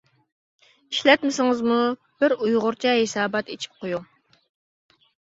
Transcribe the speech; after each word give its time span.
ئىشلەتمىسىڭىزمۇ، 0.93 1.77
بىر 2.25 2.37
ئۇيغۇرچە 2.39 2.97
ھېسابات 3.03 3.55
ئېچىپ 3.57 3.81
قويۇڭ. 3.81 4.13